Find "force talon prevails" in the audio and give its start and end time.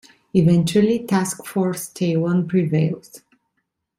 1.45-3.21